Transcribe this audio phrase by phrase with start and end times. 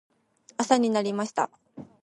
[0.57, 1.51] 朝になりました。